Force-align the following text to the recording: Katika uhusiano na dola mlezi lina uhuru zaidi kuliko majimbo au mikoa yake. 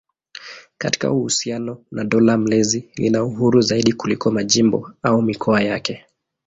Katika 0.77 1.11
uhusiano 1.11 1.83
na 1.91 2.03
dola 2.03 2.37
mlezi 2.37 2.89
lina 2.95 3.23
uhuru 3.23 3.61
zaidi 3.61 3.93
kuliko 3.93 4.31
majimbo 4.31 4.93
au 5.03 5.21
mikoa 5.21 5.61
yake. 5.61 6.05